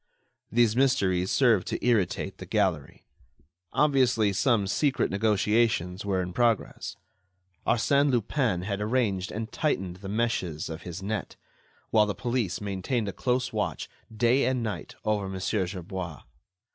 [0.51, 3.05] These mysteries served to irritate the gallery.
[3.71, 6.95] Obviously, some secret negotiations were in progress.
[7.67, 11.35] Arsène Lupin had arranged and tightened the meshes of his net,
[11.91, 15.37] while the police maintained a close watch, day and night, over Mon.
[15.39, 16.21] Gerbois.